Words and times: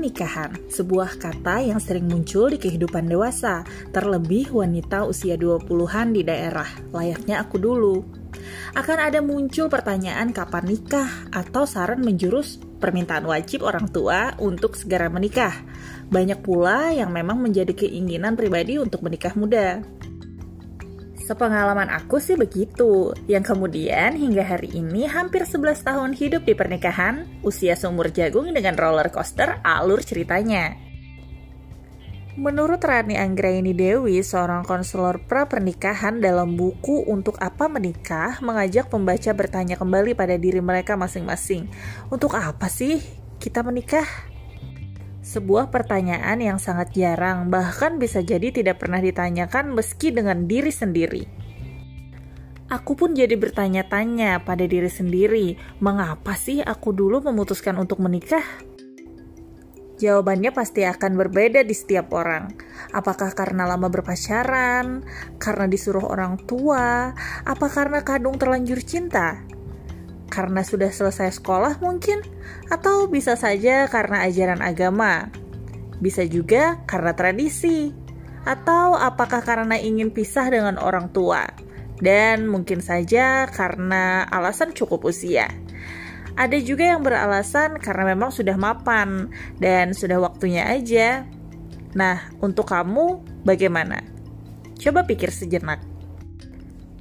Pernikahan, 0.00 0.56
sebuah 0.72 1.20
kata 1.20 1.60
yang 1.60 1.76
sering 1.76 2.08
muncul 2.08 2.48
di 2.48 2.56
kehidupan 2.56 3.04
dewasa, 3.04 3.68
terlebih 3.92 4.48
wanita 4.48 5.04
usia 5.04 5.36
20-an 5.36 6.16
di 6.16 6.24
daerah, 6.24 6.64
layaknya 6.88 7.44
aku 7.44 7.60
dulu. 7.60 8.00
Akan 8.72 8.96
ada 8.96 9.20
muncul 9.20 9.68
pertanyaan 9.68 10.32
kapan 10.32 10.72
nikah 10.72 11.28
atau 11.28 11.68
saran 11.68 12.00
menjurus 12.00 12.56
permintaan 12.80 13.28
wajib 13.28 13.60
orang 13.60 13.92
tua 13.92 14.32
untuk 14.40 14.72
segera 14.72 15.12
menikah. 15.12 15.52
Banyak 16.08 16.40
pula 16.40 16.96
yang 16.96 17.12
memang 17.12 17.36
menjadi 17.36 17.76
keinginan 17.76 18.40
pribadi 18.40 18.80
untuk 18.80 19.04
menikah 19.04 19.36
muda. 19.36 19.84
Sepengalaman 21.30 21.86
aku 21.94 22.18
sih 22.18 22.34
begitu, 22.34 23.14
yang 23.30 23.46
kemudian 23.46 24.18
hingga 24.18 24.42
hari 24.42 24.66
ini 24.74 25.06
hampir 25.06 25.46
11 25.46 25.86
tahun 25.86 26.10
hidup 26.10 26.42
di 26.42 26.58
pernikahan, 26.58 27.22
usia 27.46 27.78
seumur 27.78 28.10
jagung 28.10 28.50
dengan 28.50 28.74
roller 28.74 29.14
coaster 29.14 29.62
alur 29.62 30.02
ceritanya. 30.02 30.74
Menurut 32.34 32.82
Rani 32.82 33.14
Anggraini 33.14 33.70
Dewi, 33.78 34.26
seorang 34.26 34.66
konselor 34.66 35.22
pra 35.22 35.46
pernikahan 35.46 36.18
dalam 36.18 36.58
buku 36.58 37.06
Untuk 37.06 37.38
Apa 37.38 37.70
Menikah, 37.70 38.42
mengajak 38.42 38.90
pembaca 38.90 39.30
bertanya 39.30 39.78
kembali 39.78 40.18
pada 40.18 40.34
diri 40.34 40.58
mereka 40.58 40.98
masing-masing. 40.98 41.70
Untuk 42.10 42.34
apa 42.34 42.66
sih 42.66 42.98
kita 43.38 43.62
menikah? 43.62 44.29
Sebuah 45.20 45.68
pertanyaan 45.68 46.40
yang 46.40 46.56
sangat 46.56 46.96
jarang, 46.96 47.52
bahkan 47.52 48.00
bisa 48.00 48.24
jadi 48.24 48.48
tidak 48.48 48.80
pernah 48.80 49.04
ditanyakan 49.04 49.76
meski 49.76 50.16
dengan 50.16 50.48
diri 50.48 50.72
sendiri. 50.72 51.22
Aku 52.72 52.96
pun 52.96 53.12
jadi 53.12 53.36
bertanya-tanya 53.36 54.46
pada 54.46 54.64
diri 54.64 54.88
sendiri, 54.88 55.60
mengapa 55.82 56.32
sih 56.38 56.64
aku 56.64 56.96
dulu 56.96 57.20
memutuskan 57.20 57.76
untuk 57.76 58.00
menikah? 58.00 58.46
Jawabannya 60.00 60.56
pasti 60.56 60.88
akan 60.88 61.12
berbeda 61.20 61.60
di 61.68 61.76
setiap 61.76 62.16
orang. 62.16 62.56
Apakah 62.96 63.36
karena 63.36 63.68
lama 63.68 63.92
berpacaran, 63.92 65.04
karena 65.36 65.68
disuruh 65.68 66.08
orang 66.08 66.40
tua, 66.48 67.12
apa 67.44 67.66
karena 67.68 68.00
kadung 68.00 68.40
terlanjur 68.40 68.80
cinta? 68.80 69.44
Karena 70.30 70.62
sudah 70.62 70.88
selesai 70.88 71.42
sekolah 71.42 71.82
mungkin, 71.82 72.22
atau 72.70 73.10
bisa 73.10 73.34
saja 73.34 73.90
karena 73.90 74.24
ajaran 74.24 74.62
agama. 74.62 75.28
Bisa 76.00 76.24
juga 76.24 76.80
karena 76.88 77.12
tradisi, 77.12 77.92
atau 78.46 78.96
apakah 78.96 79.44
karena 79.44 79.76
ingin 79.76 80.14
pisah 80.14 80.48
dengan 80.48 80.80
orang 80.80 81.12
tua, 81.12 81.44
dan 82.00 82.48
mungkin 82.48 82.80
saja 82.80 83.44
karena 83.52 84.24
alasan 84.30 84.72
cukup 84.72 85.04
usia. 85.10 85.50
Ada 86.38 86.56
juga 86.62 86.88
yang 86.96 87.04
beralasan 87.04 87.76
karena 87.82 88.16
memang 88.16 88.32
sudah 88.32 88.56
mapan 88.56 89.28
dan 89.60 89.92
sudah 89.92 90.16
waktunya 90.22 90.64
aja. 90.64 91.28
Nah, 91.92 92.32
untuk 92.40 92.70
kamu 92.70 93.20
bagaimana? 93.44 94.00
Coba 94.80 95.04
pikir 95.04 95.28
sejenak. 95.34 95.82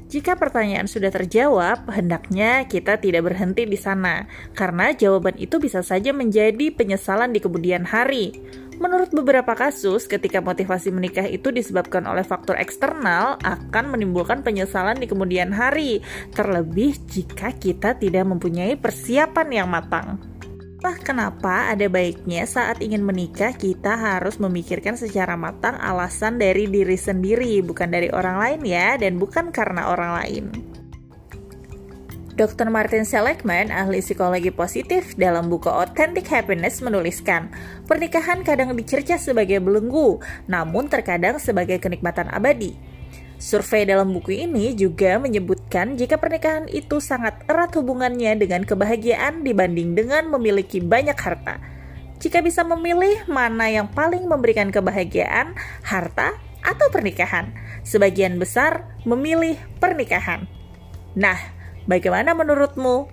Jika 0.10 0.42
pertanyaan 0.42 0.90
sudah 0.90 1.14
terjawab, 1.14 1.86
hendaknya 1.94 2.66
kita 2.66 2.98
tidak 2.98 3.30
berhenti 3.30 3.70
di 3.70 3.78
sana, 3.78 4.26
karena 4.58 4.90
jawaban 4.90 5.38
itu 5.38 5.62
bisa 5.62 5.86
saja 5.86 6.10
menjadi 6.18 6.74
penyesalan 6.74 7.30
di 7.30 7.38
kemudian 7.38 7.86
hari. 7.86 8.34
Menurut 8.82 9.14
beberapa 9.14 9.54
kasus, 9.54 10.10
ketika 10.10 10.42
motivasi 10.42 10.90
menikah 10.90 11.30
itu 11.30 11.54
disebabkan 11.54 12.10
oleh 12.10 12.26
faktor 12.26 12.58
eksternal, 12.58 13.38
akan 13.46 13.86
menimbulkan 13.94 14.42
penyesalan 14.42 14.98
di 14.98 15.06
kemudian 15.06 15.54
hari, 15.54 16.02
terlebih 16.34 16.98
jika 17.06 17.54
kita 17.54 17.94
tidak 18.02 18.26
mempunyai 18.26 18.82
persiapan 18.82 19.62
yang 19.62 19.70
matang. 19.70 20.18
Lah 20.80 20.96
kenapa 20.96 21.76
ada 21.76 21.92
baiknya 21.92 22.48
saat 22.48 22.80
ingin 22.80 23.04
menikah 23.04 23.52
kita 23.52 24.00
harus 24.00 24.40
memikirkan 24.40 24.96
secara 24.96 25.36
matang 25.36 25.76
alasan 25.76 26.40
dari 26.40 26.72
diri 26.72 26.96
sendiri 26.96 27.60
bukan 27.60 27.92
dari 27.92 28.08
orang 28.16 28.40
lain 28.40 28.62
ya 28.64 28.96
dan 28.96 29.20
bukan 29.20 29.52
karena 29.52 29.92
orang 29.92 30.12
lain. 30.24 30.46
Dr. 32.40 32.72
Martin 32.72 33.04
Seligman, 33.04 33.68
ahli 33.68 34.00
psikologi 34.00 34.48
positif, 34.48 35.12
dalam 35.20 35.52
buku 35.52 35.68
Authentic 35.68 36.24
Happiness 36.32 36.80
menuliskan, 36.80 37.52
pernikahan 37.84 38.48
kadang 38.48 38.72
dicerca 38.80 39.20
sebagai 39.20 39.60
belenggu, 39.60 40.24
namun 40.48 40.88
terkadang 40.88 41.36
sebagai 41.36 41.84
kenikmatan 41.84 42.32
abadi. 42.32 42.80
Survei 43.40 43.88
dalam 43.88 44.12
buku 44.12 44.36
ini 44.36 44.76
juga 44.76 45.16
menyebutkan 45.16 45.96
jika 45.96 46.20
pernikahan 46.20 46.68
itu 46.68 47.00
sangat 47.00 47.40
erat 47.48 47.72
hubungannya 47.72 48.36
dengan 48.36 48.68
kebahagiaan 48.68 49.48
dibanding 49.48 49.96
dengan 49.96 50.28
memiliki 50.28 50.84
banyak 50.84 51.16
harta. 51.16 51.56
Jika 52.20 52.44
bisa 52.44 52.68
memilih 52.68 53.24
mana 53.32 53.72
yang 53.72 53.88
paling 53.88 54.28
memberikan 54.28 54.76
kebahagiaan, 54.76 55.56
harta 55.88 56.36
atau 56.60 56.92
pernikahan, 56.92 57.56
sebagian 57.88 58.36
besar 58.36 58.84
memilih 59.08 59.56
pernikahan. 59.80 60.44
Nah, 61.16 61.40
bagaimana 61.88 62.36
menurutmu? 62.36 63.08